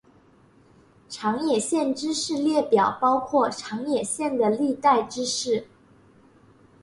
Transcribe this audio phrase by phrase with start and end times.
[1.07, 5.67] 长野县知事列表包括长野县的历代知事。